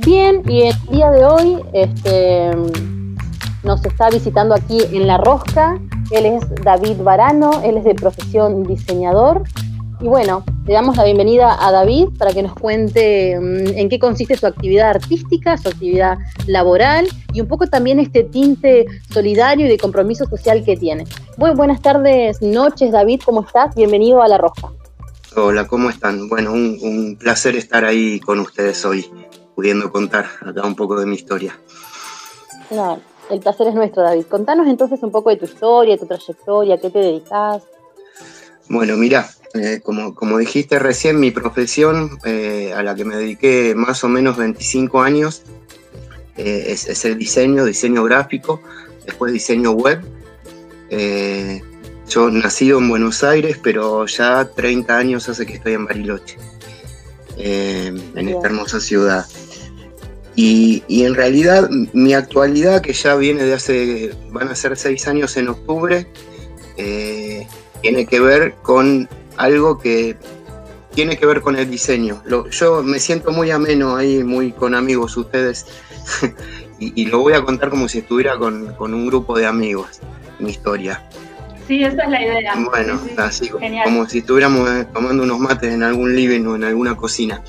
[0.00, 2.50] Bien, y el día de hoy este,
[3.62, 5.80] nos está visitando aquí en La Rosca.
[6.10, 9.44] Él es David Varano, él es de profesión diseñador.
[10.00, 14.00] Y bueno, le damos la bienvenida a David para que nos cuente mm, en qué
[14.00, 16.18] consiste su actividad artística, su actividad
[16.48, 21.04] laboral y un poco también este tinte solidario y de compromiso social que tiene.
[21.36, 23.76] Buenas tardes, noches, David, ¿cómo estás?
[23.76, 24.70] Bienvenido a La Rosca.
[25.36, 26.28] Hola, ¿cómo están?
[26.28, 29.08] Bueno, un placer estar ahí con ustedes hoy
[29.54, 31.58] pudiendo contar acá un poco de mi historia.
[32.70, 34.26] No, el placer es nuestro, David.
[34.26, 37.62] Contanos entonces un poco de tu historia, tu trayectoria, qué te dedicas.
[38.68, 43.74] Bueno, mira, eh, como, como dijiste recién, mi profesión eh, a la que me dediqué
[43.76, 45.42] más o menos 25 años
[46.36, 48.60] eh, es, el diseño, diseño gráfico,
[49.06, 50.00] después diseño web.
[52.08, 56.36] yo nacido en Buenos Aires, pero ya 30 años hace que estoy en Bariloche,
[57.36, 59.24] en esta hermosa ciudad.
[60.36, 65.36] Y, en realidad mi actualidad, que ya viene de hace, van a ser seis años
[65.36, 66.06] en octubre,
[66.76, 67.46] eh,
[67.82, 70.16] tiene que ver con algo que
[70.94, 72.22] tiene que ver con el diseño.
[72.50, 75.66] yo me siento muy ameno ahí, muy con amigos ustedes,
[76.78, 80.00] y, lo voy a contar como si estuviera con, un grupo de amigos,
[80.38, 81.02] mi historia.
[81.66, 82.54] Sí, esa es la idea.
[82.56, 86.94] Bueno, así como si estuviéramos eh, tomando unos mates en algún living o en alguna
[86.94, 87.42] cocina.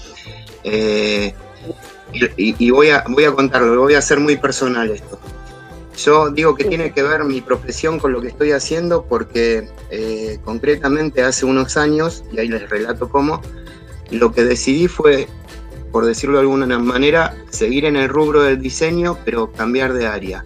[0.64, 1.34] Eh,
[2.14, 5.20] y, voy, a, voy a contarlo, voy a hacer muy personal esto.
[5.98, 10.40] Yo digo que tiene que ver mi profesión con lo que estoy haciendo porque eh,
[10.44, 13.42] concretamente hace unos años, y ahí les relato cómo,
[14.12, 15.28] lo que decidí fue,
[15.92, 20.44] por decirlo de alguna manera, seguir en el rubro del diseño, pero cambiar de área.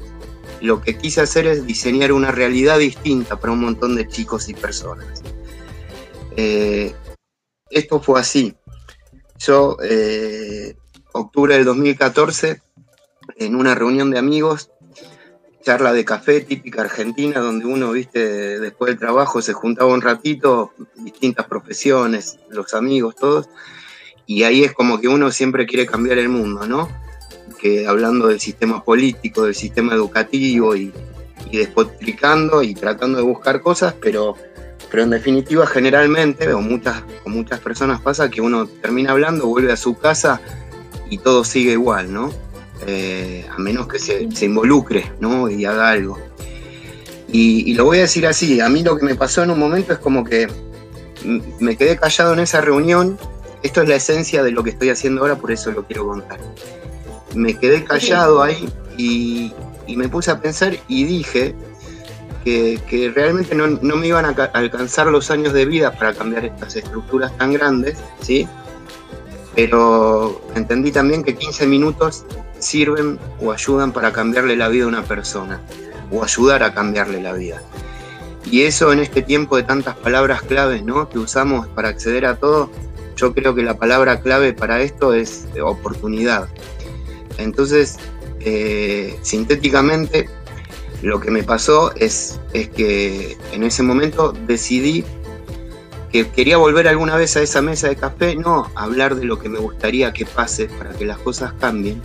[0.61, 4.53] Lo que quise hacer es diseñar una realidad distinta para un montón de chicos y
[4.53, 5.23] personas.
[6.35, 6.94] Eh,
[7.69, 8.55] esto fue así.
[9.39, 10.75] Yo eh,
[11.11, 12.61] octubre del 2014,
[13.38, 14.71] en una reunión de amigos,
[15.63, 20.72] charla de café típica argentina, donde uno, viste, después del trabajo se juntaba un ratito,
[20.95, 23.50] distintas profesiones, los amigos, todos,
[24.25, 26.89] y ahí es como que uno siempre quiere cambiar el mundo, ¿no?
[27.59, 30.94] Que hablando del sistema político, del sistema educativo y,
[31.51, 34.35] y despotricando y tratando de buscar cosas, pero,
[34.89, 39.72] pero en definitiva generalmente, o muchas, con muchas personas pasa que uno termina hablando, vuelve
[39.72, 40.41] a su casa
[41.09, 42.31] y todo sigue igual, ¿no?
[42.88, 45.50] Eh, a menos que se, involucre, ¿no?
[45.50, 46.18] Y haga algo.
[47.31, 49.94] Y, lo voy a decir así, a mí lo que me pasó en un momento
[49.94, 50.47] es como que
[51.59, 53.20] me quedé callado en esa reunión,
[53.62, 56.40] esto es la esencia de lo que estoy haciendo ahora, por eso lo quiero contar.
[57.36, 59.53] Me quedé callado ahí y,
[59.96, 61.56] me puse a pensar y dije
[62.44, 66.76] que, realmente no, no, me iban a alcanzar los años de vida para cambiar estas
[66.78, 68.47] estructuras tan grandes, ¿sí?
[69.55, 72.25] Pero entendí también que 15 minutos
[72.59, 75.61] sirven o ayudan para cambiarle la vida a una persona
[76.11, 77.61] o ayudar a cambiarle la vida.
[78.51, 81.09] Y eso en este tiempo de tantas palabras claves ¿no?
[81.09, 82.71] que usamos para acceder a todo,
[83.15, 86.47] yo creo que la palabra clave para esto es oportunidad.
[87.37, 87.97] Entonces,
[88.39, 90.29] eh, sintéticamente,
[91.01, 95.03] lo que me pasó es, es que en ese momento decidí
[96.12, 99.50] que quería volver alguna vez a esa mesa de café, no hablar de lo que
[99.50, 102.02] me gustaría que pase para que las cosas cambien,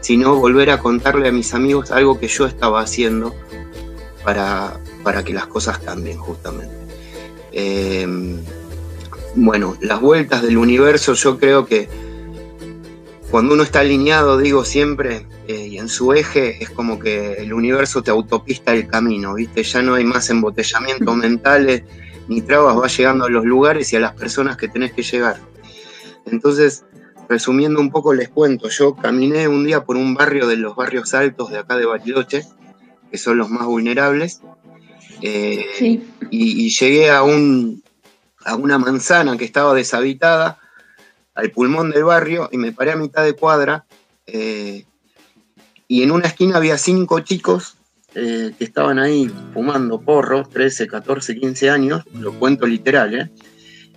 [0.00, 3.34] sino volver a contarle a mis amigos algo que yo estaba haciendo
[4.24, 6.74] para, para que las cosas cambien justamente.
[7.52, 8.40] Em,
[9.34, 11.88] bueno, las vueltas del universo yo creo que
[13.30, 17.52] cuando uno está alineado, digo siempre, eh, y en su eje, es como que el
[17.52, 19.62] universo te autopista el camino, ¿viste?
[19.62, 21.82] Ya no hay más embotellamientos mentales
[22.28, 25.38] ni trabas, vas llegando a los lugares y a las personas que tenés que llegar.
[26.26, 26.84] Entonces,
[27.28, 31.14] resumiendo un poco, les cuento, yo caminé un día por un barrio de los barrios
[31.14, 32.44] altos de acá de Bariloche,
[33.10, 34.40] que son los más vulnerables,
[35.20, 35.66] eh,
[36.30, 37.82] y, llegué a, un,
[38.44, 40.58] a una manzana que estaba deshabitada,
[41.34, 43.86] al pulmón del barrio, y me paré a mitad de cuadra,
[44.26, 44.84] eh,
[45.88, 47.76] y en una esquina había cinco chicos
[48.14, 53.30] eh, que estaban ahí fumando porros, 13, 14, 15 años, lo cuento literal, ¿eh?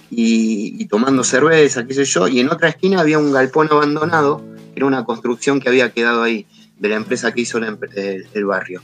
[0.09, 4.43] y, tomando cerveza, qué sé yo, y en otra esquina había un galpón abandonado,
[4.73, 6.45] que era una construcción que había quedado ahí,
[6.79, 8.81] de la empresa que hizo el, barrio.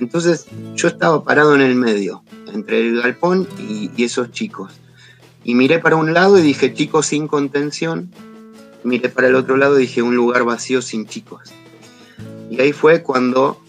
[0.00, 4.72] Entonces yo estaba parado en el medio, entre el galpón y, y esos chicos.
[5.44, 8.10] Y miré para un lado y dije chicos sin contención,
[8.84, 11.50] miré para el otro lado y dije un lugar vacío sin chicos.
[12.50, 13.60] Y ahí fue cuando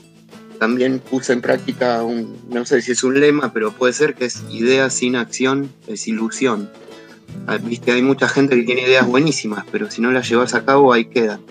[0.59, 4.25] también puse en práctica un, no sé si es un lema, pero puede ser que
[4.25, 6.69] es idea sin acción es ilusión.
[7.45, 10.65] Ah, viste, hay mucha gente que tiene ideas buenísimas, pero si no las llevas a
[10.65, 11.41] cabo ahí quedan.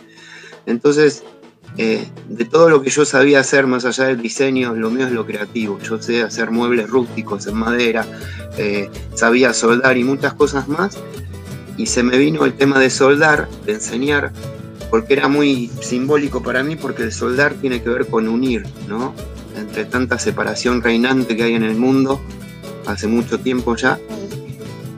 [0.67, 1.23] Entonces,
[1.79, 5.13] eh, de todo lo que yo sabía hacer, más allá del diseño, lo mío es
[5.13, 5.79] lo creativo.
[5.81, 8.07] Yo sé hacer muebles rústicos en madera,
[8.57, 10.99] eh, sabía soldar y muchas cosas más.
[11.77, 14.33] Y se me vino el tema de soldar, de enseñar,
[14.91, 19.15] porque era muy simbólico para mí, porque el soldar tiene que ver con unir, ¿no?
[19.57, 22.21] Entre tanta separación reinante que hay en el mundo,
[22.87, 23.99] hace mucho tiempo ya.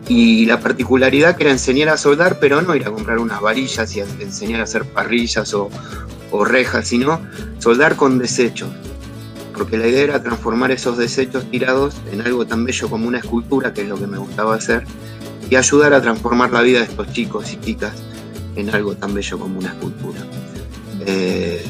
[0.08, 3.94] Y la particularidad que era enseñar a soldar, pero no ir a comprar unas varillas
[3.94, 5.68] y enseñar a hacer parrillas o,
[6.30, 7.20] o rejas, sino
[7.58, 8.70] soldar con desechos.
[9.54, 13.72] Porque la idea era transformar esos desechos tirados en algo tan bello como una escultura,
[13.74, 14.84] que es lo que me gustaba hacer,
[15.50, 17.92] y ayudar a transformar la vida de estos chicos y chicas
[18.58, 20.20] en algo tan bello como una escultura.
[21.06, 21.64] Eh,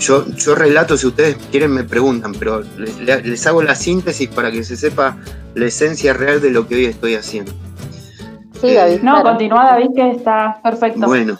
[0.00, 2.62] yo, yo relato, si ustedes quieren me preguntan, pero
[3.00, 5.16] les, hago la síntesis para que se sepa
[5.54, 7.52] la esencia real de lo que hoy estoy haciendo.
[8.60, 9.00] Sí, David.
[9.02, 11.06] no, continúa David, que está perfecto.
[11.06, 11.36] Bueno,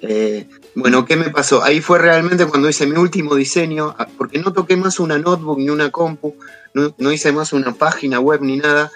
[0.00, 1.62] eh, bueno, ¿qué me pasó?
[1.62, 5.58] Ahí fue realmente cuando hice mi último diseño, ah, porque no toqué más una notebook
[5.58, 6.34] ni una compu,
[6.74, 8.90] no, hice más una página web ni nada.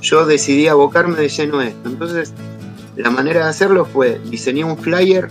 [0.00, 1.88] Yo decidí abocarme de lleno a esto.
[1.88, 2.32] Entonces,
[2.98, 5.28] la manera de hacerlo fue diseñé un flyer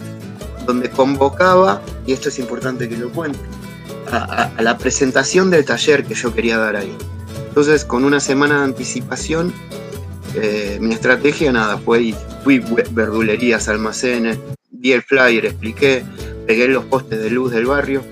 [0.66, 3.40] donde convocaba, y esto es importante que lo cuente,
[4.12, 6.96] a, la presentación del taller que yo quería dar ahí.
[7.48, 9.54] Entonces, con una semana de anticipación,
[10.36, 14.38] eh, mi estrategia nada fue fui verdulerías, almacenes,
[14.70, 16.04] di el flyer, expliqué,
[16.46, 18.04] pegué los postes de luz del barrio.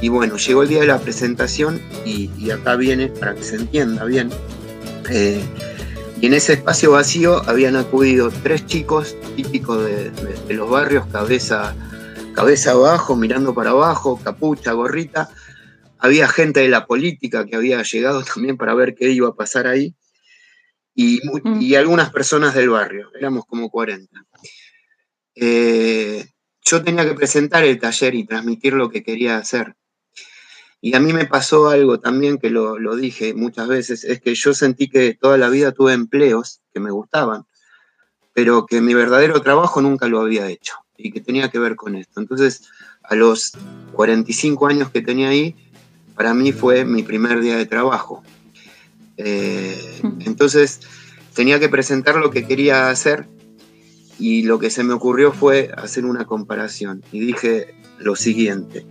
[0.00, 4.04] Y bueno, llegó el día de la presentación y, acá viene, para que se entienda
[4.04, 4.30] bien,
[5.10, 5.42] eh,
[6.20, 11.76] y en ese espacio vacío habían acudido tres chicos típicos de, los barrios, cabeza,
[12.34, 15.30] cabeza abajo, mirando para abajo, capucha, gorrita.
[15.98, 19.68] Había gente de la política que había llegado también para ver qué iba a pasar
[19.68, 19.94] ahí.
[20.94, 21.20] Y,
[21.60, 24.24] y algunas personas del barrio, éramos como 40.
[25.36, 26.26] Eh,
[26.64, 29.76] yo tenía que presentar el taller y transmitir lo que quería hacer.
[30.80, 34.54] Y a mí me pasó algo también que lo, dije muchas veces, es que yo
[34.54, 37.46] sentí que toda la vida tuve empleos que me gustaban,
[38.32, 41.96] pero que mi verdadero trabajo nunca lo había hecho y que tenía que ver con
[41.96, 42.20] esto.
[42.20, 42.68] Entonces,
[43.02, 43.52] a los
[43.92, 45.56] 45 años que tenía ahí,
[46.14, 48.22] para mí fue mi primer día de trabajo.
[49.16, 50.80] Eh, entonces,
[51.34, 53.26] tenía que presentar lo que quería hacer
[54.18, 58.84] y lo que se me ocurrió fue hacer una comparación y dije lo siguiente.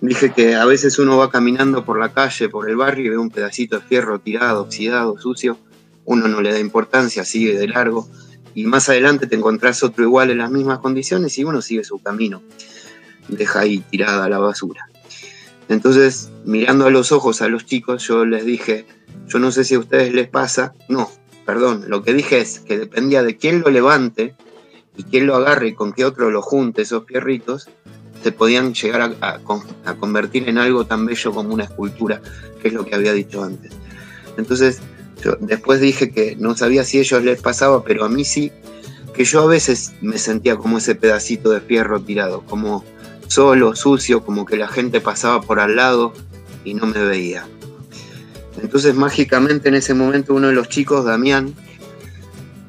[0.00, 3.18] Dije que a veces uno va caminando por la calle, por el barrio y ve
[3.18, 5.58] un pedacito de fierro tirado, oxidado, sucio,
[6.06, 8.08] uno no le da importancia, sigue de largo.
[8.54, 12.02] Y más adelante te encontrás otro igual en las mismas condiciones y uno sigue su
[12.02, 12.42] camino,
[13.28, 14.88] deja ahí tirada la basura.
[15.68, 18.86] Entonces, mirando a los ojos a los chicos, yo les dije,
[19.28, 21.10] yo no sé si a ustedes les pasa, no,
[21.46, 24.34] perdón, lo que dije es que dependía de quién lo levante,
[24.96, 27.68] y quien lo agarre y con qué otro lo junte esos fierritos,
[28.22, 29.38] se podían llegar a,
[29.98, 32.20] convertir en algo tan bello como una escultura,
[32.60, 33.72] que es lo que había dicho antes.
[34.36, 34.80] Entonces,
[35.40, 38.52] después dije que no sabía si a ellos les pasaba, pero a mí sí,
[39.14, 42.84] que yo a veces me sentía como ese pedacito de fierro tirado, como
[43.26, 46.12] solo, sucio, como que la gente pasaba por al lado
[46.64, 47.46] y no me veía.
[48.62, 51.54] Entonces mágicamente en ese momento uno de los chicos, Damián,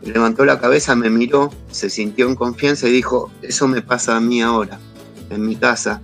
[0.03, 4.19] levantó la cabeza, me miró, se sintió en confianza y dijo, eso me pasa a
[4.19, 4.79] mí ahora,
[5.31, 6.01] en mi casa.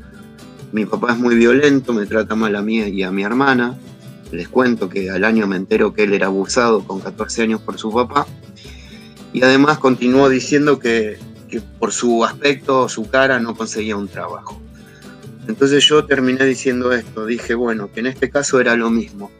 [0.71, 3.77] Mi papá es muy violento, me trata mal a mí y a mi hermana.
[4.31, 7.77] Les cuento que al año me entero que él era abusado con 14 años por
[7.77, 8.27] su papá.
[9.33, 11.17] Y además continuó diciendo que,
[11.49, 14.59] que por su aspecto, su cara, no conseguía un trabajo.
[15.47, 19.31] Entonces yo terminé diciendo esto, dije, bueno, que en este caso era lo mismo,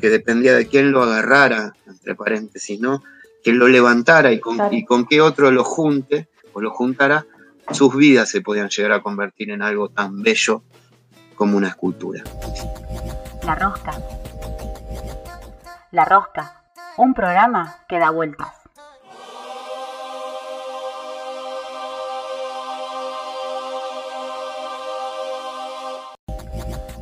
[0.00, 3.02] que dependía de quién lo agarrara, entre paréntesis, ¿no?
[3.42, 7.26] que lo levantara y con, con qué otro lo junte o lo juntara,
[7.72, 10.62] sus vidas se podían llegar a convertir en algo tan bello
[11.34, 12.22] como una escultura.
[13.44, 13.92] La Rosca.
[15.92, 16.62] La Rosca,
[16.96, 18.48] un programa que da vueltas.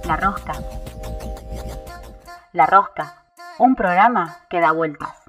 [0.05, 0.53] La Rosca.
[2.53, 3.25] La Rosca,
[3.59, 5.28] un programa que da vueltas.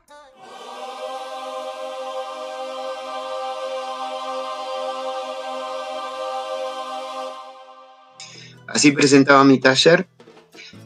[8.80, 10.08] Así presentaba mi taller.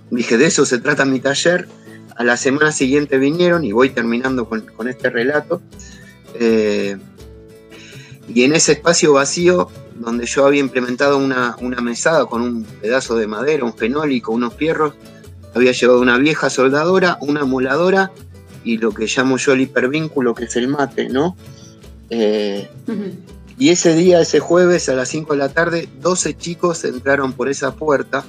[0.09, 1.67] Dije, de eso se trata mi taller.
[2.15, 5.61] A la semana siguiente vinieron y voy terminando con, este relato.
[6.33, 6.97] Eh,
[8.27, 13.27] y en ese espacio vacío, donde yo había implementado una, mesada con un pedazo de
[13.27, 14.95] madera, un fenólico, unos fierros,
[15.53, 18.11] había llevado una vieja soldadora, una moladora
[18.63, 21.37] y lo que llamo yo el hipervínculo, que es el mate, ¿no?
[22.09, 22.67] Eh,
[23.57, 27.49] Y ese día, ese jueves a las 5 de la tarde, 12 chicos entraron por
[27.49, 28.25] esa puerta,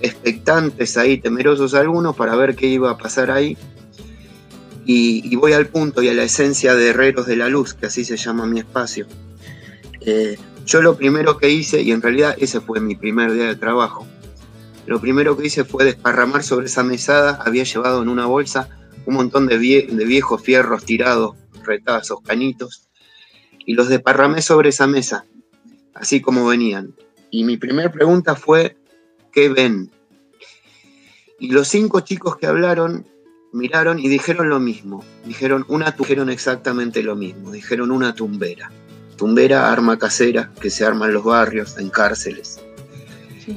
[0.00, 3.56] expectantes ahí, temerosos algunos, para ver qué iba a pasar ahí.
[4.84, 8.04] Y, voy al punto y a la esencia de Herreros de la Luz, que así
[8.04, 9.06] se llama mi espacio.
[10.00, 13.56] Eh, yo lo primero que hice, y en realidad ese fue mi primer día de
[13.56, 14.06] trabajo,
[14.86, 18.70] lo primero que hice fue desparramar sobre esa mesada, había llevado en una bolsa
[19.04, 22.87] un montón de, de viejos fierros tirados, retazos, canitos,
[23.68, 25.26] y los desparramé sobre esa mesa,
[25.92, 26.94] así como venían.
[27.30, 28.78] Y mi primera pregunta fue,
[29.30, 29.90] ¿qué ven?
[31.38, 33.06] Y los cinco chicos que hablaron
[33.52, 35.04] miraron y dijeron lo mismo.
[35.26, 37.52] Dijeron una dijeron exactamente lo mismo.
[37.52, 38.72] Dijeron una tumbera.
[39.18, 42.58] Tumbera, arma casera que se arma en los barrios, en cárceles.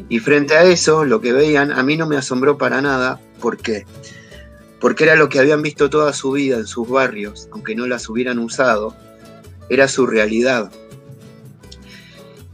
[0.10, 3.22] Y frente a eso, lo que veían, a mí no me asombró para nada.
[3.40, 3.86] ¿Por qué?
[4.82, 8.10] Porque era lo que habían visto toda su vida en sus barrios, aunque no las
[8.10, 8.94] hubieran usado,
[9.72, 10.70] era su realidad.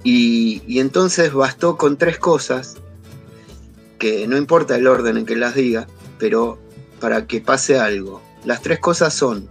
[0.03, 2.77] Y, y entonces bastó con tres cosas,
[3.97, 5.87] que no importa el orden en que las diga,
[6.19, 6.59] pero
[6.99, 8.21] para que pase algo.
[8.45, 9.49] Las tres cosas son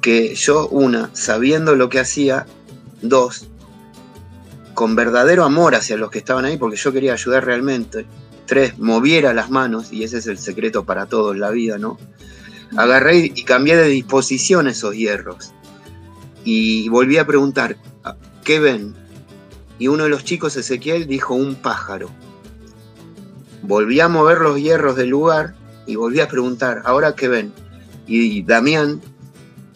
[0.00, 2.46] que yo, una, sabiendo lo que hacía,
[3.02, 3.48] dos,
[4.74, 8.06] con verdadero amor hacia los que estaban ahí, porque yo quería ayudar realmente,
[8.46, 11.98] tres, moviera las manos, y ese es el secreto para todo en la vida, ¿no?
[12.76, 15.52] Agarré y cambié de disposición esos hierros.
[16.46, 17.76] Y volví a preguntar,
[18.44, 18.94] ¿qué ven?
[19.80, 22.08] Y uno de los chicos, Ezequiel, dijo un pájaro.
[23.62, 25.56] Volví a mover los hierros del lugar
[25.88, 27.52] y volví a preguntar, ¿ahora qué ven?
[28.06, 29.02] Y Damián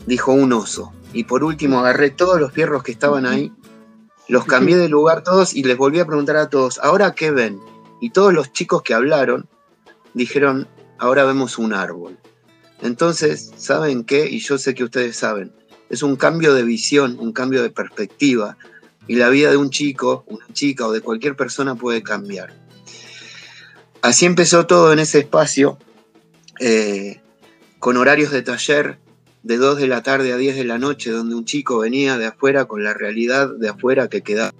[0.07, 0.93] dijo un oso.
[1.12, 3.53] Y por último agarré todos los fierros que estaban ahí,
[4.29, 7.59] los cambié de lugar todos y les volví a preguntar a todos, ¿ahora qué ven?
[8.00, 9.49] Y todos los chicos que hablaron
[10.15, 12.17] dijeron, ahora vemos un árbol.
[12.81, 14.29] Entonces, ¿saben qué?
[14.31, 15.53] Y yo sé que ustedes saben,
[15.91, 18.57] es un cambio de visión, un cambio de perspectiva.
[19.07, 22.55] Y la vida de un chico, una chica o de cualquier persona puede cambiar.
[24.01, 25.79] Así empezó todo en ese espacio
[26.61, 27.21] eh,
[27.81, 28.99] con horarios de taller
[29.43, 32.27] de 2 de la tarde a 10 de la noche, donde un chico venía de
[32.27, 34.53] afuera con la realidad de afuera que quedaba.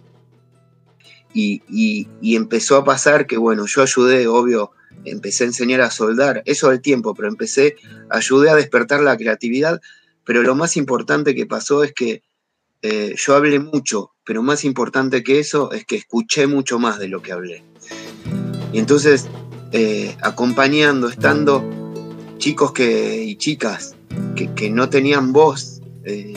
[1.33, 4.73] Y, y, empezó a pasar que, bueno, yo ayudé, obvio,
[5.05, 7.77] empecé a enseñar a soldar, eso al tiempo, pero empecé,
[8.09, 9.81] ayudé a despertar la creatividad,
[10.25, 12.23] pero lo más importante que pasó es que
[12.83, 17.09] eh, yo hablé mucho, pero más importante que eso es que escuché mucho más de
[17.09, 17.63] lo que hablé.
[18.73, 19.29] Y entonces,
[19.73, 21.63] eh, acompañando, estando
[22.39, 23.97] chicos que, y chicas
[24.35, 26.33] que, no tenían voz eh,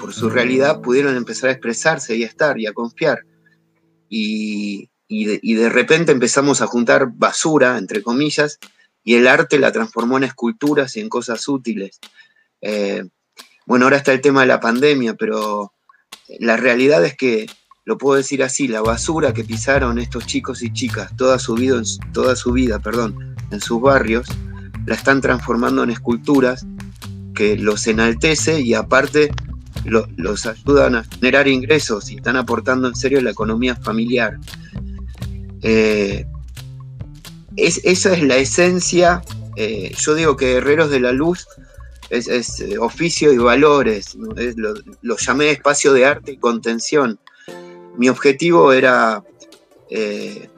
[0.00, 3.20] por su realidad pudieron empezar a expresarse y a estar y a confiar.
[4.08, 8.58] Y, de, repente empezamos a juntar basura, entre comillas,
[9.04, 12.00] y el arte la transformó en esculturas y en cosas útiles.
[13.66, 15.72] Bueno, ahora está el tema de la pandemia, pero
[16.38, 17.46] la realidad es que,
[17.84, 21.82] lo puedo decir así, la basura que pisaron estos chicos y chicas toda su vida,
[22.12, 24.26] toda su vida perdón, en sus barrios,
[24.86, 26.66] la están transformando en esculturas
[27.34, 29.30] que los enaltece y aparte
[29.84, 34.38] los ayudan a generar ingresos y están aportando en serio la economía familiar.
[35.60, 36.24] Eh,
[37.56, 39.22] esa es la esencia,
[39.56, 41.46] eh, yo digo que Herreros de la Luz
[42.16, 44.16] es, eh, oficio y valores,
[44.56, 47.18] lo, llamé espacio de arte y contención.
[47.96, 49.22] Mi objetivo era,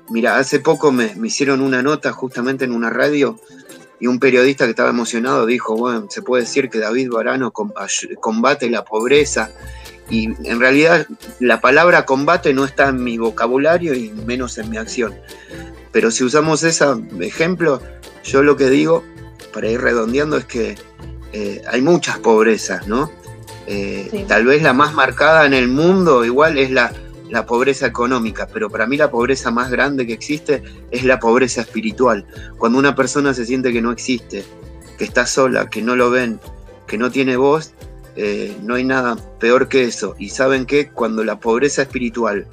[0.09, 3.39] mira, hace poco me, me hicieron una nota justamente en una radio
[3.99, 8.71] y un periodista que estaba emocionado dijo, bueno, se puede decir que David Barano combate
[8.71, 9.51] la pobreza.
[10.09, 11.07] Y en realidad
[11.41, 15.15] la palabra combate no está en mi vocabulario y menos en mi acción.
[15.93, 16.85] Pero si usamos ese
[17.21, 17.81] ejemplo,
[18.23, 19.03] yo lo que digo,
[19.53, 20.77] para ir redondeando, es que
[21.33, 23.11] eh, hay muchas pobrezas, ¿no?
[23.67, 26.93] Eh, tal vez la más marcada en el mundo igual es la,
[27.31, 31.63] la pobreza económica, pero para mí la pobreza más grande que existe es la pobreza
[31.63, 32.27] espiritual.
[32.59, 34.45] Cuando una persona se siente que no existe,
[34.97, 36.41] que está sola, que no lo ven,
[36.87, 37.73] que no tiene voz,
[38.17, 40.15] eh, no hay nada peor que eso.
[40.19, 42.47] Y saben que cuando la pobreza espiritual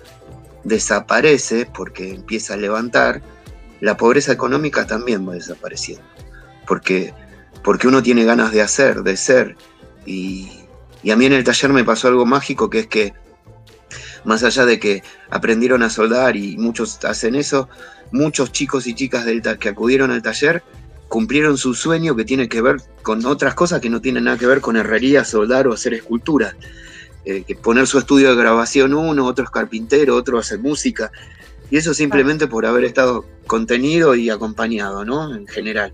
[0.64, 3.22] desaparece, porque empieza a levantar,
[3.80, 6.04] la pobreza económica también va desapareciendo.
[6.68, 7.14] Porque,
[7.64, 9.56] porque uno tiene ganas de hacer, de ser.
[10.06, 10.50] Y,
[11.12, 13.14] a mí en el taller me pasó algo mágico, que es que
[14.24, 17.68] más allá de que aprendieron a soldar y muchos hacen eso,
[18.12, 20.64] muchos chicos y chicas del que acudieron al taller
[21.10, 24.48] cumplieron su sueño que tiene que ver con otras cosas que no tienen nada que
[24.48, 26.56] ver con herrería, soldar o hacer escultura.
[27.26, 31.12] Eh, que poner su estudio de grabación uno, otro es carpintero, otro hace música.
[31.70, 35.34] Y eso simplemente por haber estado contenido y acompañado, ¿no?
[35.34, 35.94] En general.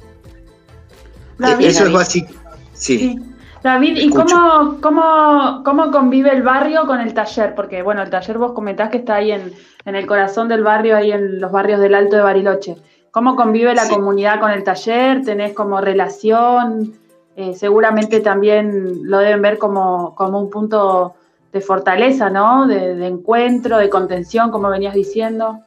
[1.39, 2.33] E-, eso es básico.
[2.73, 3.19] Sí.
[3.63, 7.55] David, ¿y cómo, cómo, cómo, convive el barrio con el taller?
[7.55, 9.53] Porque, bueno, el taller vos comentás que está ahí en,
[9.85, 12.77] el corazón del barrio, ahí en los barrios del Alto de Bariloche.
[13.11, 15.23] ¿Cómo convive la comunidad con el taller?
[15.25, 16.93] ¿Tenés como relación?
[17.35, 21.15] Eh, seguramente también lo deben ver como, como un punto
[21.51, 22.67] de fortaleza, ¿no?
[22.67, 25.59] De, de, encuentro, de contención, como venías diciendo.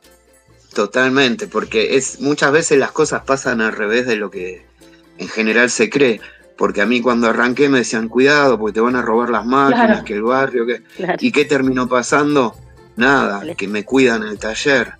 [0.74, 4.64] Totalmente, porque es muchas veces las cosas pasan al revés de lo que
[5.18, 6.20] en general se cree.
[6.56, 10.04] Porque a mí cuando arranqué me decían, cuidado, porque te van a robar las máquinas,
[10.04, 10.82] que el barrio, que...
[11.18, 12.54] ¿Y qué terminó pasando?
[12.96, 14.94] Nada, que me cuidan el taller,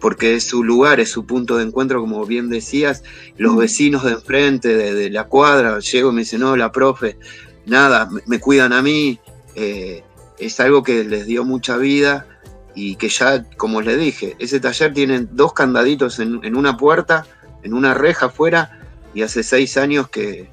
[0.00, 3.04] porque es su lugar, es su punto de encuentro, como bien decías.
[3.36, 7.16] Los vecinos de enfrente, de, la cuadra, llego y me dicen, no, la profe,
[7.64, 9.20] nada, me, cuidan a mí.
[9.54, 10.02] Eh,
[10.38, 12.26] es algo que les dio mucha vida
[12.74, 17.26] y que ya, como les dije, ese taller tiene dos candaditos en, en una puerta,
[17.62, 18.77] en una reja afuera,
[19.18, 20.48] y hace seis años que,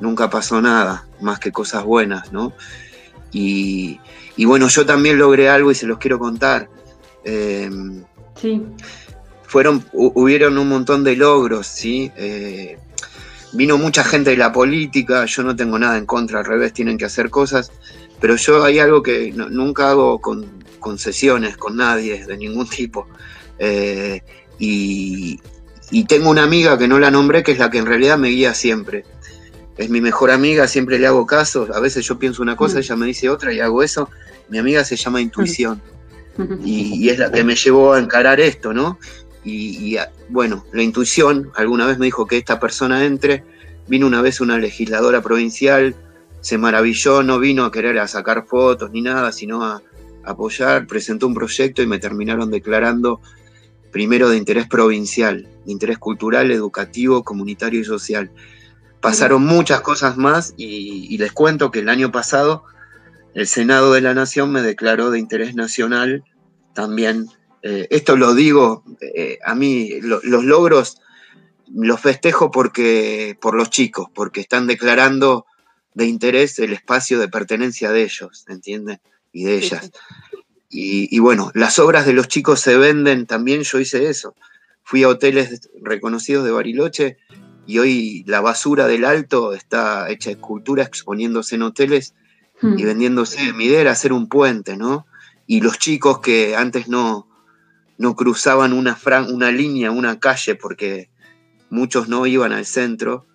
[0.00, 2.54] nunca pasó nada, más que cosas buenas, ¿no?
[3.30, 4.00] Y,
[4.46, 6.70] bueno, yo también logré algo y se los quiero contar.
[7.22, 8.02] Em,
[8.34, 8.62] sí.
[9.42, 12.10] Fueron, hubieron un montón de logros, ¿sí?
[12.16, 12.78] Eh,
[13.52, 16.96] vino mucha gente de la política, yo no tengo nada en contra, al revés, tienen
[16.96, 17.70] que hacer cosas,
[18.20, 20.46] pero yo hay algo que nunca hago con
[20.80, 23.06] concesiones con nadie de ningún tipo.
[23.58, 24.22] Eh,
[24.58, 25.40] y,
[25.90, 28.28] y tengo una amiga que no la nombré, que es la que en realidad me
[28.28, 29.04] guía siempre
[29.78, 32.78] es mi mejor amiga, siempre le hago caso, a veces yo pienso una cosa, mm.
[32.80, 34.10] ella me dice otra y hago eso.
[34.48, 35.80] Mi amiga se llama intuición
[36.64, 38.98] y, es la que me llevó a encarar esto, ¿no?
[39.44, 39.96] Y,
[40.28, 43.44] bueno, la intuición, alguna vez me dijo que esta persona entre,
[43.86, 45.94] vino una vez una legisladora provincial,
[46.40, 49.82] se maravilló, no vino a querer a sacar fotos ni nada, sino a
[50.24, 53.20] apoyar, presentó un proyecto y me terminaron declarando
[53.90, 58.30] primero de interés provincial, de interés cultural, educativo, comunitario y social
[59.00, 62.64] Pasaron muchas cosas más y, les cuento que el año pasado
[63.34, 66.24] el Senado de la Nación me declaró de interés nacional
[66.74, 67.28] también.
[67.62, 71.00] Eh, esto lo digo, eh, a mí los logros
[71.72, 75.46] los festejo porque, por los chicos, porque están declarando
[75.94, 79.00] de interés el espacio de pertenencia de ellos, ¿entienden?
[79.32, 79.90] Y de ellas.
[80.68, 84.34] Y, y, bueno, las obras de los chicos se venden, también yo hice eso.
[84.82, 87.18] Fui a hoteles reconocidos de Bariloche
[87.66, 92.14] y hoy la basura del alto está hecha escultura exponiéndose en hoteles
[92.62, 92.86] y hmm.
[92.86, 93.52] vendiéndose.
[93.52, 95.06] Mi idea era hacer un puente, ¿no?
[95.46, 97.28] Y los chicos que antes no,
[97.98, 101.10] no cruzaban una, una línea, una calle, porque
[101.68, 103.26] muchos no iban al centro,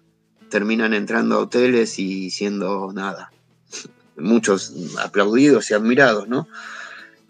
[0.50, 3.32] terminan entrando a hoteles y siendo nada.
[4.18, 6.48] Muchos aplaudidos y admirados, ¿no?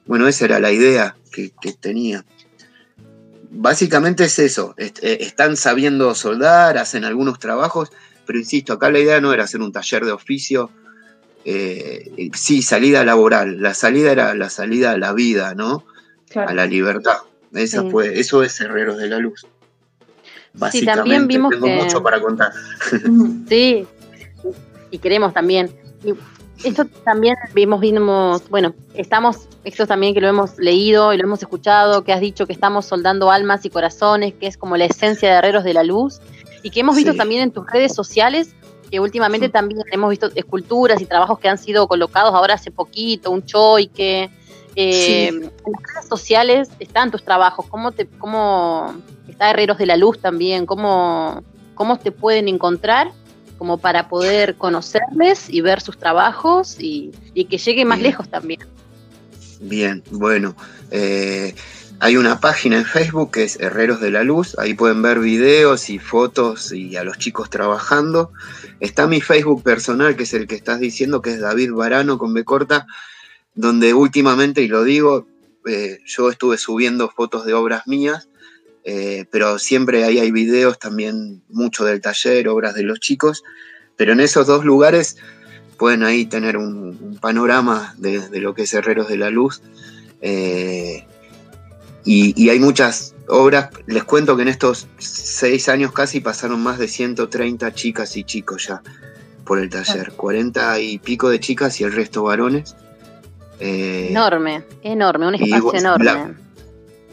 [0.06, 2.26] Bueno, esa era la idea que, que tenía
[3.54, 7.92] básicamente es eso, eh, están sabiendo soldar, hacen algunos trabajos,
[8.26, 10.72] pero insisto, acá la idea no era hacer un taller de oficio,
[11.46, 15.86] eh, sí, salida laboral, la salida era la salida a la vida, ¿no?
[16.36, 17.18] A la libertad.
[17.54, 19.46] Esa fue, eso es Herreros de la Luz.
[20.54, 22.52] Básicamente, sí, también vimos tengo mucho para contar.
[23.48, 23.86] Sí,
[24.90, 25.70] y queremos también.
[26.64, 31.42] Esto también vimos, vimos, bueno, estamos, esto también que lo hemos leído y lo hemos
[31.42, 35.30] escuchado, que has dicho que estamos soldando almas y corazones, que es como la esencia
[35.30, 36.22] de Herreros de la Luz,
[36.62, 38.56] y que hemos visto también en tus redes sociales,
[38.90, 43.32] que últimamente también hemos visto esculturas y trabajos que han sido colocados ahora hace poquito,
[43.32, 44.30] un choy que
[44.76, 48.94] eh, en las redes sociales están tus trabajos, ¿cómo te, cómo
[49.28, 50.66] está Herreros de la Luz también?
[50.66, 51.44] ¿Cómo,
[51.76, 53.12] cómo te pueden encontrar?
[53.64, 58.60] Como para poder conocerles y ver sus trabajos y, que llegue más lejos también.
[59.62, 60.54] Bien, bueno.
[60.92, 61.56] Eh,
[62.02, 65.90] hay una página en Facebook que es Herreros de la Luz, ahí pueden ver videos
[65.90, 68.34] y fotos y a los chicos trabajando.
[68.82, 72.34] Está mi Facebook personal, que es el que estás diciendo, que es David Barano con
[72.34, 72.86] B corta,
[73.56, 75.26] donde últimamente, y lo digo,
[75.66, 78.28] eh, yo estuve subiendo fotos de obras mías
[78.84, 83.44] eh, pero siempre ahí hay videos también, mucho del taller, obras de los chicos,
[83.96, 85.18] pero en esos dos lugares
[85.78, 89.62] pueden ahí tener un, panorama de, lo que es Herreros de la Luz.
[90.22, 91.06] Eh,
[92.06, 96.90] y, hay muchas obras, les cuento que en estos seis años casi pasaron más de
[96.90, 98.82] 130 chicas y chicos ya
[99.46, 102.76] por el taller, 40 y pico de chicas y el resto varones.
[103.60, 106.36] Eh, enorme, enorme, un espacio enorme.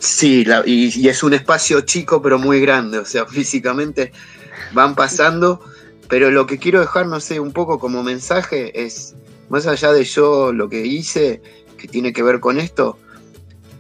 [0.01, 4.13] Sí, y, es un espacio chico pero muy grande, o sea, físicamente
[4.73, 5.61] van pasando,
[6.09, 9.15] pero lo que quiero dejar, no sé, un poco como mensaje es,
[9.51, 11.43] más allá de yo lo que hice,
[11.77, 12.99] que tiene que ver con esto,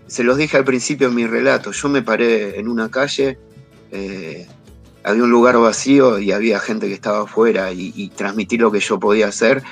[0.07, 3.39] se los dije al principio en mi relato, yo me paré en una calle,
[3.91, 4.47] eh,
[5.03, 8.81] había un lugar vacío y había gente que estaba afuera y, y transmitir lo que
[8.81, 9.63] yo podía hacer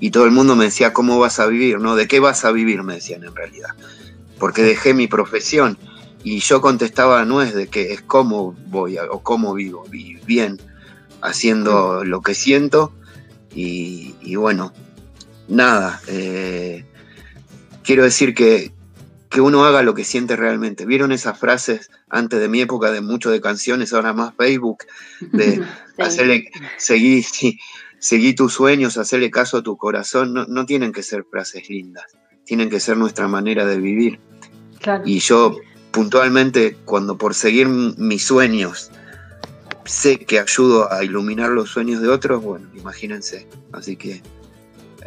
[0.00, 1.78] y todo el mundo me decía, ¿cómo vas a vivir?
[1.78, 1.94] ¿No?
[1.94, 2.82] ¿De qué vas a vivir?
[2.82, 3.70] Me decían en realidad.
[4.40, 5.78] Porque dejé mi profesión
[6.24, 10.60] y yo contestaba, no es de qué, es cómo voy o cómo vivo, bien,
[11.20, 12.92] haciendo lo que siento
[13.54, 14.72] y, bueno,
[15.48, 16.84] nada, eh,
[17.82, 18.72] quiero decir que,
[19.28, 20.86] que uno haga lo que siente realmente.
[20.86, 24.84] ¿Vieron esas frases antes de mi época de mucho de canciones, ahora más Facebook,
[25.20, 25.62] de
[25.98, 27.24] hacerle, seguir,
[27.98, 30.32] seguí tus sueños, hacerle caso a tu corazón?
[30.32, 32.04] No, no, tienen que ser frases lindas,
[32.44, 34.20] tienen que ser nuestra manera de vivir.
[35.04, 35.56] Y yo
[35.92, 38.90] puntualmente, cuando por seguir mis sueños,
[39.84, 43.46] sé que ayudo a iluminar los sueños de otros, bueno, imagínense.
[43.72, 44.22] Así que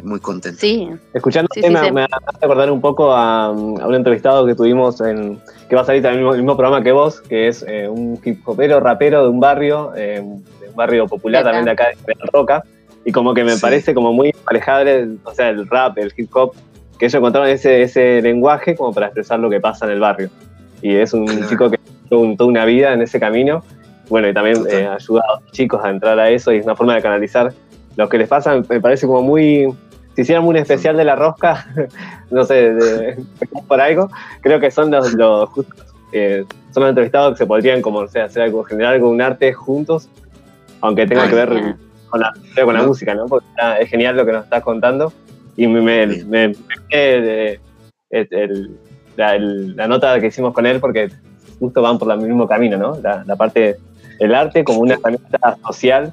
[0.02, 0.60] muy contento.
[0.60, 0.88] Sí.
[1.14, 5.82] Escuchando me, me hace acordar un poco a, un entrevistado que tuvimos en que va
[5.82, 9.22] a salir también el mismo, programa que vos, que es eh, un hip hopero, rapero
[9.22, 10.22] de un barrio, eh,
[10.60, 12.62] de un barrio popular también de acá de Roca,
[13.04, 16.54] y como que me parece como muy alejable, o sea, el rap, el hip hop,
[16.98, 20.30] que ellos encontraron ese, ese lenguaje como para expresar lo que pasa en el barrio.
[20.86, 23.62] Y es un chico que tuvo toda una vida en ese camino
[24.08, 26.76] bueno, y también eh, ayuda a los chicos a entrar a eso y es una
[26.76, 27.52] forma de canalizar
[27.96, 28.62] lo que les pasa.
[28.68, 29.66] Me parece como muy.
[30.14, 31.66] Si hicieran un especial de la rosca,
[32.30, 33.16] no sé, de,
[33.68, 35.50] por algo, creo que son los, los
[36.12, 39.20] eh, son los entrevistados que se podrían como o sea, hacer algo, generar algo, un
[39.20, 40.08] arte juntos,
[40.80, 41.76] aunque tenga que ver
[42.08, 42.32] con la,
[42.64, 43.26] con la música, ¿no?
[43.26, 43.46] Porque
[43.80, 45.12] es genial lo que nos estás contando
[45.56, 47.58] y me, me, me, me
[49.16, 51.10] la, la, nota que hicimos con él porque
[51.58, 52.98] justo van por el mismo camino, ¿no?
[53.00, 53.76] La, la parte
[54.18, 56.12] el arte como una herramienta social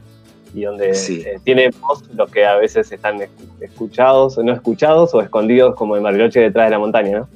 [0.53, 3.19] y donde eh, tiene voz los que a veces están
[3.59, 7.29] escuchados o no escuchados o escondidos como en Bariloche detrás de la montaña, ¿no?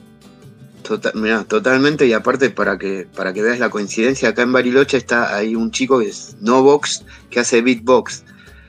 [0.84, 5.36] Total, totalmente, y aparte para que, para que veas la coincidencia, acá en Bariloche está
[5.36, 8.24] ahí un chico que es Novox, que hace beatbox.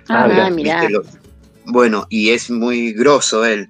[0.09, 0.89] Ah, mira.
[1.67, 3.69] Bueno, y es muy grosso él.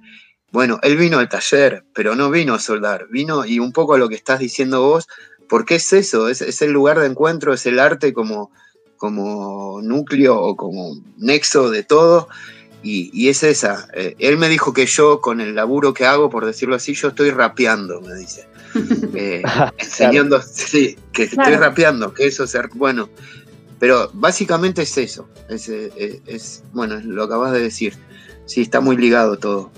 [0.51, 3.97] Bueno, él vino al taller, pero no vino a soldar, vino y un poco a
[3.97, 5.07] lo que estás diciendo vos,
[5.47, 8.51] porque es eso, es, el lugar de encuentro, es el arte como,
[8.97, 12.29] como núcleo o como nexo de todo.
[12.81, 13.89] Y, es esa.
[13.93, 17.09] Eh, él me dijo que yo, con el laburo que hago, por decirlo así, yo
[17.09, 18.47] estoy rapeando, me dice.
[19.15, 19.41] Eh,
[19.79, 23.09] enseñando, sí, que estoy rapeando, que eso es bueno.
[23.79, 25.27] Pero básicamente es eso.
[25.49, 27.95] Es, eh, es, bueno, lo acabas de decir.
[28.45, 29.71] Sí, está muy ligado todo.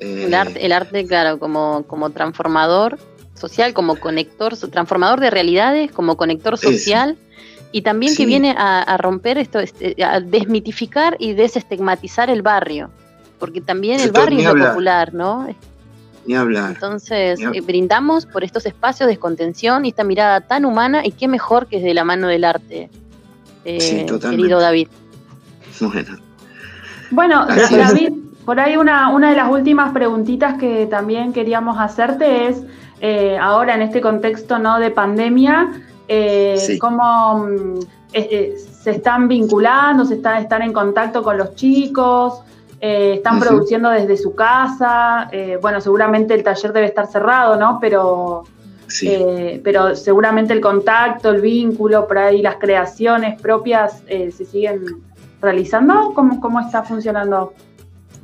[0.00, 2.98] El, arte, el arte, claro, como, como transformador
[3.34, 7.16] social, como conector, transformador de realidades, como conector social.
[7.72, 12.90] Y también que viene a, romper esto, este, a desmitificar y desestigmatizar el barrio,
[13.38, 15.46] porque también el barrio es lo popular, ¿no?
[16.24, 16.70] Ni hablar.
[16.70, 21.28] Entonces, eh, brindamos por estos espacios de contención y esta mirada tan humana, y qué
[21.28, 22.88] mejor que es de la mano del arte,
[23.64, 24.88] eh, querido David.
[25.80, 26.18] Bueno.
[27.10, 28.12] Bueno, David,
[28.46, 32.62] por ahí una, una de las últimas preguntitas que también queríamos hacerte es
[33.00, 34.78] eh, ahora en este contexto ¿no?
[34.78, 37.80] de pandemia, eh, cómo mm,
[38.12, 42.40] se están vinculando, se están, están en contacto con los chicos,
[42.80, 45.28] eh, están produciendo desde su casa,
[45.60, 47.78] bueno, seguramente el taller debe estar cerrado, ¿no?
[47.80, 48.44] Pero,
[49.64, 55.02] pero seguramente el contacto, el vínculo, por ahí las creaciones propias se siguen
[55.42, 56.12] realizando.
[56.14, 57.52] ¿Cómo, cómo está funcionando?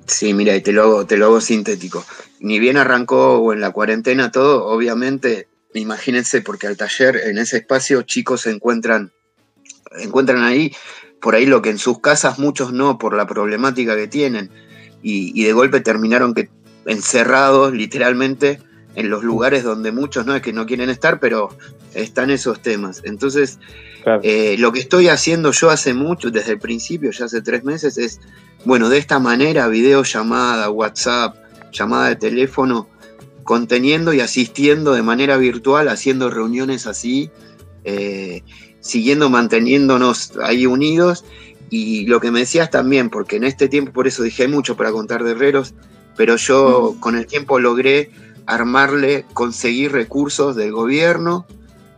[0.06, 2.04] Sí, mira, y te lo hago, te lo hago sintético.
[2.40, 7.58] Ni bien arrancó o en la cuarentena todo, obviamente, imagínense, porque al taller, en ese
[7.58, 9.12] espacio, chicos se encuentran,
[9.98, 10.74] encuentran ahí,
[11.20, 14.50] por ahí lo que en sus casas muchos no, por la problemática que tienen.
[15.02, 16.48] Y, de golpe terminaron que
[16.86, 18.60] encerrados, literalmente,
[18.94, 21.56] en los lugares donde muchos no es que no quieren estar, pero
[21.94, 23.02] están esos temas.
[23.04, 23.58] Entonces,
[24.22, 27.98] eh, lo que estoy haciendo yo hace mucho, desde el principio, ya hace tres meses,
[27.98, 28.20] es
[28.64, 31.36] bueno, de esta manera, videollamada, WhatsApp,
[31.72, 32.88] llamada de teléfono,
[33.44, 37.30] conteniendo y asistiendo de manera virtual, haciendo reuniones así,
[37.84, 38.42] eh,
[38.80, 41.24] siguiendo manteniéndonos ahí unidos.
[41.70, 44.76] Y lo que me decías también, porque en este tiempo, por eso dije, hay mucho
[44.76, 45.74] para contar de herreros,
[46.16, 48.10] pero yo con el tiempo logré
[48.46, 51.46] armarle, conseguir recursos del gobierno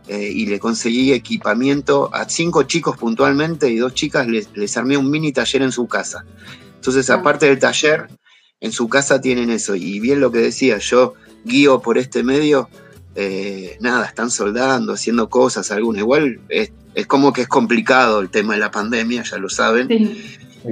[0.07, 5.09] eh, y le conseguí equipamiento a cinco chicos puntualmente y dos chicas les, armé un
[5.09, 6.25] mini taller en su casa.
[6.75, 7.15] Entonces, ah.
[7.15, 8.07] aparte del taller,
[8.59, 9.75] en su casa tienen eso.
[9.75, 12.69] Y bien lo que decía, yo guío por este medio,
[13.15, 16.01] eh, nada, están soldando, haciendo cosas, algunos.
[16.01, 16.71] Igual es,
[17.07, 19.87] como que es complicado el tema de la pandemia, ya lo saben.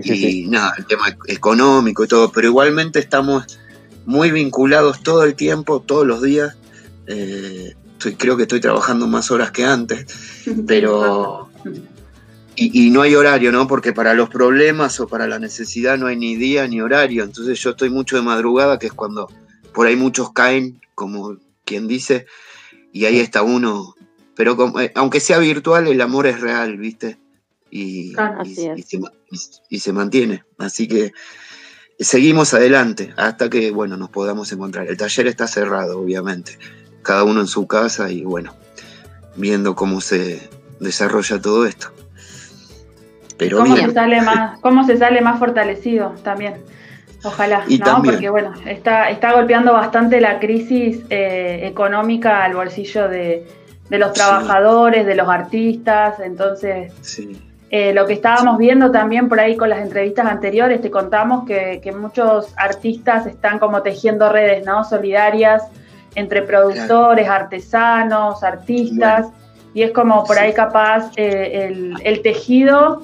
[0.04, 3.60] y nada, el tema económico y todo, pero igualmente estamos
[4.06, 6.56] muy vinculados todo el tiempo, todos los días.
[7.08, 7.74] Eh,
[8.18, 10.06] creo que estoy trabajando más horas que antes,
[10.68, 11.50] pero,
[12.56, 13.68] y, no hay horario, ¿no?
[13.68, 17.24] Porque para los problemas o para la necesidad no hay ni día ni horario.
[17.24, 19.28] Entonces yo estoy mucho de madrugada, que es cuando
[19.74, 22.28] por ahí muchos caen, como quien dice,
[22.92, 23.96] y ahí está uno.
[24.36, 27.18] Pero eh, aunque sea virtual, el amor es real, ¿viste?
[27.72, 28.14] Y,
[29.70, 30.44] y, se, mantiene.
[30.60, 31.12] Así que
[32.00, 34.88] seguimos adelante hasta que, bueno, nos podamos encontrar.
[34.88, 36.60] El taller está cerrado, obviamente.
[37.04, 38.54] Cada uno en su casa y, bueno,
[39.36, 41.90] viendo cómo se desarrolla todo esto.
[43.52, 46.56] ¿Cómo, se sale más, ¿Cómo se sale más fortalecido también?
[47.24, 48.04] Ojalá, ¿no?
[48.04, 53.48] Porque bueno, está, está golpeando bastante la crisis eh, económica al bolsillo de,
[53.90, 56.92] los trabajadores, de los artistas, entonces
[57.70, 61.94] eh, lo que estábamos viendo también por ahí con las entrevistas anteriores, te contamos que,
[61.98, 64.84] muchos artistas están como tejiendo redes, ¿no?
[64.84, 65.64] Solidarias
[66.16, 69.28] entre productores, artesanos, artistas,
[69.74, 73.02] y es como por ahí capaz eh, el, el tejido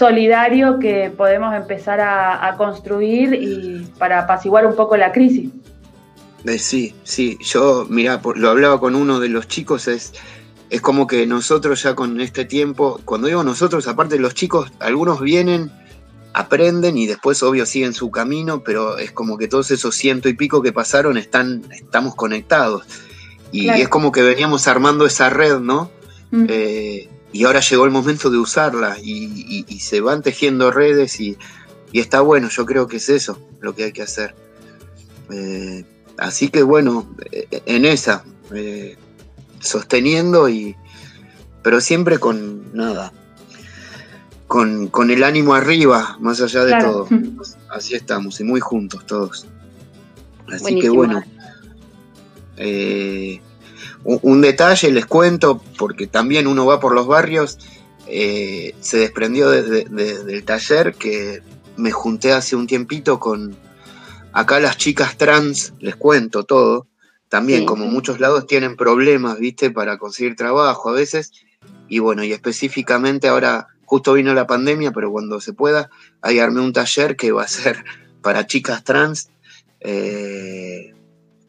[0.00, 5.50] solidario que podemos empezar a, construir y para apaciguar un poco la crisis.
[6.46, 10.14] Eh, sí, sí, yo, mira, lo hablaba con uno de los chicos, es,
[10.70, 15.20] es como que nosotros ya con este tiempo, cuando digo nosotros, aparte los chicos, algunos
[15.20, 15.70] vienen,
[16.32, 20.34] aprenden y después obvio siguen su camino, pero es como que todos esos ciento y
[20.34, 22.84] pico que pasaron están, estamos conectados.
[23.52, 25.90] Y es como que veníamos armando esa red, ¿no?
[26.30, 26.46] Mm.
[26.48, 31.36] Eh, y ahora llegó el momento de usarla y, se van tejiendo redes y,
[31.92, 34.34] está bueno, yo creo que es eso lo que hay que hacer.
[35.30, 35.84] Eh,
[36.18, 38.96] así que bueno, eh, en esa, eh,
[39.60, 40.76] sosteniendo y,
[41.62, 43.12] pero siempre con nada,
[44.50, 47.08] con, el ánimo arriba, más allá de todo.
[47.70, 49.46] Así estamos y muy juntos todos.
[50.48, 51.22] Así que bueno
[54.04, 57.58] un, detalle, les cuento, porque también uno va por los barrios,
[58.06, 61.42] eh, se desprendió del taller que
[61.76, 63.56] me junté hace un tiempito con
[64.32, 66.86] acá las chicas trans, les cuento todo,
[67.28, 71.32] también como muchos lados tienen problemas, viste, para conseguir trabajo a veces,
[71.88, 75.90] y bueno, y específicamente ahora, justo vino la pandemia, pero cuando se pueda,
[76.22, 77.84] ahí armé un taller que va a ser
[78.22, 79.30] para chicas trans,
[79.80, 80.94] eh,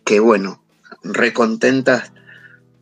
[0.03, 0.63] que bueno,
[1.03, 2.11] recontentas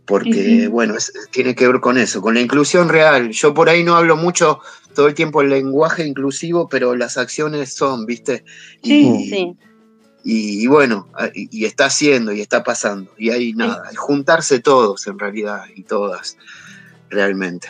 [0.05, 0.95] porque bueno,
[1.31, 3.31] tiene que ver con eso, con la inclusión real.
[3.31, 4.61] Yo por ahí no hablo mucho
[4.95, 8.45] todo el tiempo el lenguaje inclusivo, pero las acciones son, ¿viste?
[8.81, 9.57] Sí, y, sí.
[10.23, 13.11] Y, bueno, y, está haciendo y está pasando.
[13.17, 16.37] Y hay nada, juntarse todos en realidad y todas,
[17.09, 17.67] realmente.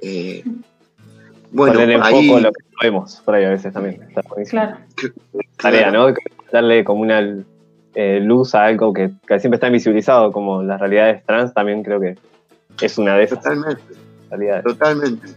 [0.00, 0.44] Eh,
[1.50, 4.00] bueno, ahí, poco lo que vemos por ahí a veces también.
[4.48, 4.78] claro.
[5.56, 6.14] Tarea, ¿no?
[6.52, 7.20] Darle como una
[7.94, 12.16] eh, luz a algo que, siempre está invisibilizado, como las realidades trans, también creo que
[12.80, 13.82] es una de esas Totalmente.
[14.62, 15.28] Totalmente.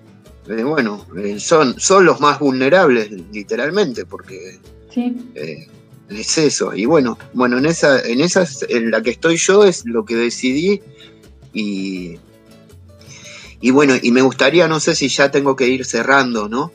[0.47, 4.59] Eh, bueno, eh, son, son los más vulnerables, literalmente, porque
[4.95, 6.75] es eso.
[6.75, 10.15] Y bueno, bueno, en esa, en esa en la que estoy yo es lo que
[10.15, 10.81] decidí
[11.53, 12.17] y,
[13.61, 16.71] y bueno, y me gustaría, no sé si ya tengo que ir cerrando, ¿no?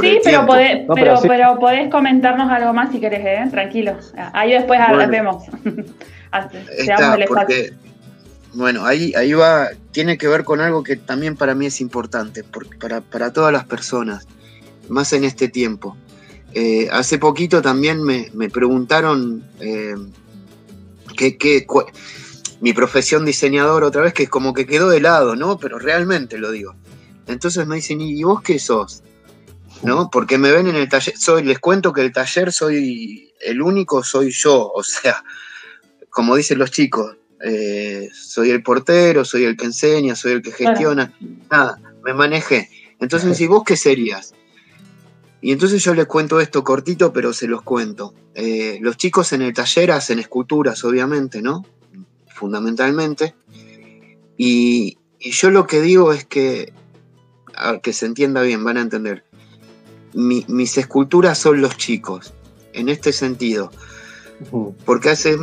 [0.00, 3.50] sí, pero, podés, pero, podés comentarnos algo más si querés, ¿eh?
[3.50, 3.96] tranquilo.
[4.32, 5.44] Ahí después bueno, vemos.
[6.76, 7.72] Está, porque,
[8.52, 12.44] bueno, ahí, ahí va, tiene que ver con algo que también para mí es importante,
[12.78, 14.26] para, para todas las personas,
[14.88, 15.96] más en este tiempo.
[16.52, 19.94] Eh, hace poquito también me, preguntaron eh,
[21.16, 21.66] qué,
[22.60, 25.58] mi profesión diseñador otra vez, que es como que quedó de lado, ¿no?
[25.58, 26.74] Pero realmente lo digo.
[27.26, 29.02] Entonces me dicen, ¿y vos qué sos?
[29.82, 30.10] ¿no?
[30.10, 34.02] Porque me ven en el taller, soy, les cuento que el taller soy el único,
[34.02, 35.22] soy yo, o sea,
[36.10, 40.52] como dicen los chicos, eh, soy el portero, soy el que enseña, soy el que
[40.52, 41.12] gestiona,
[41.50, 42.70] nada, me manejé.
[43.00, 44.34] Entonces, ¿y vos qué serías?
[45.42, 48.14] Y entonces yo les cuento esto cortito, pero se los cuento.
[48.34, 51.64] Eh, los chicos en el taller hacen esculturas, obviamente, ¿no?
[52.36, 53.34] Fundamentalmente.
[54.36, 56.72] Y, y yo lo que digo es que,
[57.54, 59.26] a que se entienda bien, van a entender
[60.16, 62.32] mis esculturas son los chicos,
[62.72, 63.70] en este sentido.
[64.84, 65.38] Porque hace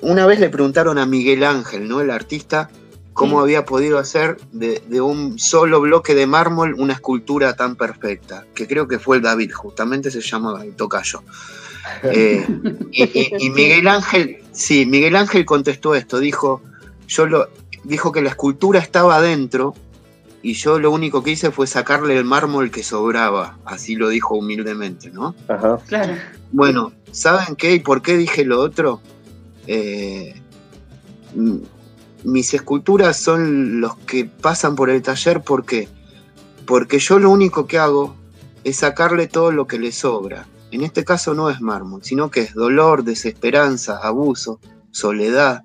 [0.00, 2.00] una vez le preguntaron a Miguel Ángel, ¿no?
[2.00, 2.70] El artista,
[3.12, 8.66] cómo había podido hacer de, un solo bloque de mármol una escultura tan perfecta, que
[8.66, 11.22] creo que fue el David, justamente se llamaba el tocayo.
[12.02, 12.46] Eh,
[12.92, 16.62] y, Miguel Ángel, sí, Miguel Ángel contestó esto, dijo,
[17.06, 17.48] yo lo,
[17.84, 19.74] dijo que la escultura estaba adentro
[20.42, 24.34] y yo lo único que hice fue sacarle el mármol que sobraba, así lo dijo
[24.34, 25.34] humildemente, ¿no?
[25.48, 25.78] Ajá.
[25.86, 26.14] Claro.
[26.52, 29.00] Bueno, ¿saben qué y por qué dije lo otro?
[29.66, 30.34] Eh,
[32.24, 35.88] mis esculturas son los que pasan por el taller porque
[36.64, 38.16] porque yo lo único que hago
[38.64, 40.46] es sacarle todo lo que le sobra.
[40.74, 44.58] En este caso no es mármol, sino que es dolor, desesperanza, abuso,
[44.90, 45.62] soledad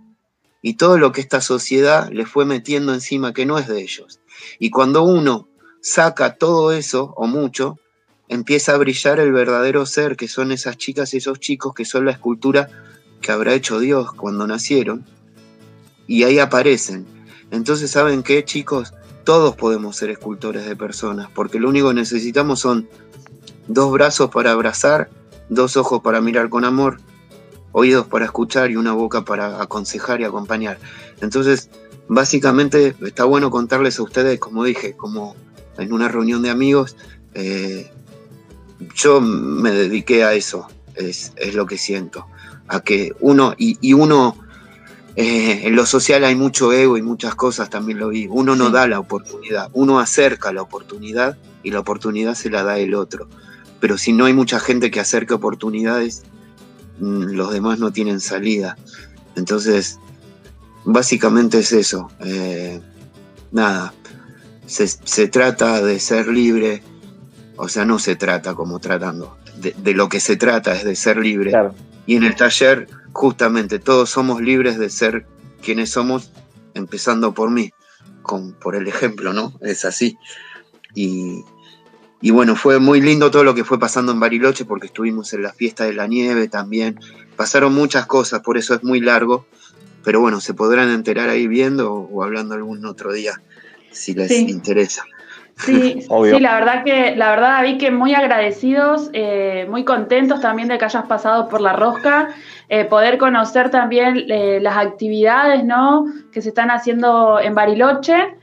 [0.62, 4.20] y todo lo que esta sociedad le fue metiendo encima que no es de ellos.
[4.60, 5.48] Y cuando uno
[5.82, 7.80] saca todo eso o mucho,
[8.28, 12.06] empieza a brillar el verdadero ser, que son esas chicas y esos chicos que son
[12.06, 12.70] la escultura
[13.20, 15.08] que habrá hecho Dios cuando nacieron.
[16.06, 17.08] Y ahí aparecen.
[17.50, 18.94] Entonces, ¿saben qué, chicos?
[19.24, 22.88] Todos podemos ser escultores de personas, porque lo único que necesitamos son
[23.70, 25.10] dos brazos para abrazar,
[25.48, 27.00] dos ojos para mirar con amor,
[27.72, 30.80] oídos para escuchar y una boca para aconsejar y acompañar.
[31.22, 31.70] Entonces,
[32.08, 35.36] básicamente está bueno contarles a ustedes, como dije, como
[35.78, 36.98] en una reunión de amigos,
[37.36, 37.90] eh,
[38.96, 42.26] yo me dediqué a eso, es, lo que siento,
[42.68, 44.36] a que uno, y, uno,
[45.16, 48.72] eh, en lo social hay mucho ego y muchas cosas, también lo vi, uno no
[48.72, 53.30] da la oportunidad, uno acerca la oportunidad y la oportunidad se la da el otro,
[53.80, 56.24] pero si no hay mucha gente que acerque oportunidades,
[57.00, 58.78] mm, los demás no tienen salida.
[59.36, 60.00] Entonces,
[60.86, 62.12] básicamente es eso.
[62.20, 62.82] Eh,
[63.52, 63.94] nada,
[64.66, 66.84] se, trata de ser libre,
[67.56, 71.18] o sea, no se trata como tratando, de, lo que se trata es de ser
[71.18, 71.54] libre.
[72.06, 75.26] Y en el taller, justamente, todos somos libres de ser
[75.62, 76.32] quienes somos,
[76.74, 77.72] empezando por mí,
[78.22, 79.54] con, por el ejemplo, ¿no?
[79.62, 80.18] Es así.
[80.96, 81.44] Y,
[82.22, 85.44] y bueno, fue muy lindo todo lo que fue pasando en Bariloche porque estuvimos en
[85.44, 87.00] la fiesta de la nieve también.
[87.38, 89.46] Pasaron muchas cosas, por eso es muy largo.
[90.04, 93.42] Pero bueno, se podrán enterar ahí viendo o hablando algún otro día
[93.92, 95.04] si les interesa.
[95.56, 100.68] Sí, sí, la verdad que, la verdad, David, que muy agradecidos, eh, muy contentos también
[100.68, 102.30] de que hayas pasado por la rosca,
[102.70, 106.06] eh, poder conocer también eh, las actividades ¿no?
[106.32, 108.38] que se están haciendo en Bariloche,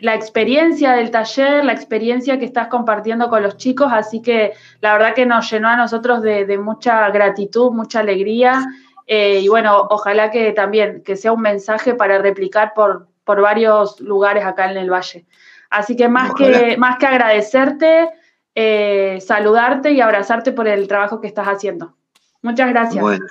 [0.00, 4.92] la experiencia del taller, la experiencia que estás compartiendo con los chicos, así que la
[4.92, 8.64] verdad que nos llenó a nosotros de, de mucha gratitud, mucha alegría.
[9.06, 14.44] y bueno, ojalá que también que sea un mensaje para replicar por, por varios lugares
[14.44, 15.26] acá en el valle.
[15.70, 18.08] Así que más, que, más que agradecerte,
[18.54, 21.96] eh, saludarte y abrazarte por el trabajo que estás haciendo.
[22.42, 23.02] Muchas gracias.
[23.02, 23.26] Bueno,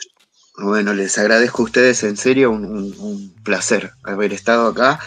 [0.57, 4.99] bueno les agradezco a ustedes, en serio, un, placer haber estado acá.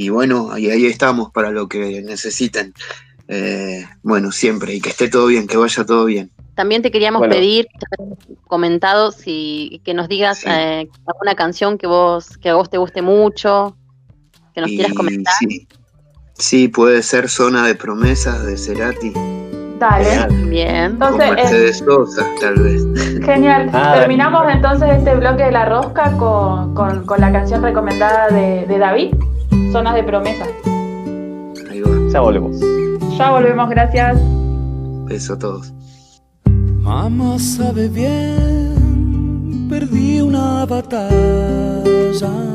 [0.00, 2.72] Y bueno, y ahí estamos para lo que necesiten.
[3.28, 6.30] Eh, bueno, siempre, y que esté todo bien, que vaya todo bien.
[6.54, 7.68] También te queríamos pedir,
[8.46, 13.02] comentado, si que nos digas eh, alguna canción que vos que a vos te guste
[13.02, 13.76] mucho,
[14.54, 15.34] que nos quieras comentar.
[16.38, 16.68] Sí.
[16.68, 19.12] puede ser Zona de Promesas de Cerati.
[19.78, 20.34] Dale.
[20.48, 20.92] Bien.
[20.92, 22.86] Entonces, Con Mercedes Sosa, tal vez.
[23.22, 23.68] Genial.
[23.74, 28.78] Ah, Terminamos entonces este bloque de la rosca con, con, la canción recomendada de, de,
[28.78, 29.14] David,
[29.72, 30.48] Zonas de Promesas.
[31.70, 31.90] Ahí va.
[32.12, 32.60] Ya volvemos.
[33.16, 34.18] Ya volvemos, gracias.
[35.06, 35.72] Beso a todos.
[36.80, 42.50] Mamá sabe bien, perdí una batalla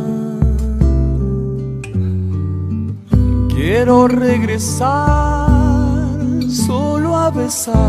[3.66, 5.48] Quiero regresar
[6.50, 7.88] solo a besarla.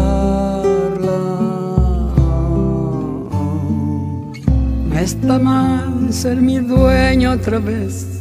[4.89, 8.16] No está mal ser mi dueño otra vez,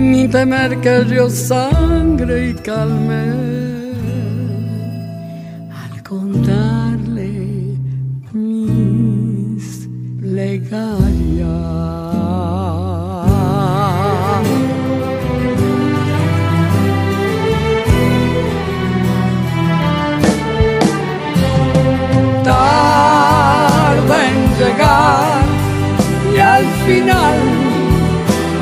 [0.00, 3.22] ni temer que yo sangre y calme.
[5.82, 7.30] Al contarle
[8.32, 9.88] mis
[10.20, 11.70] legarias.
[26.34, 27.38] y al final,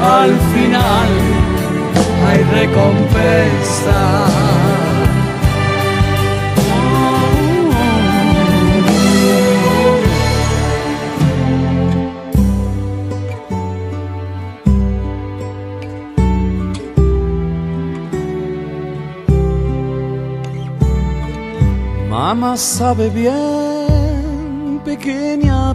[0.03, 1.18] al final
[2.59, 4.01] recompensa.
[22.11, 25.75] Mamá sabe bien, pequeña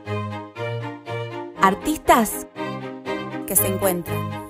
[1.61, 2.47] Artistas
[3.45, 4.40] que se encuentran.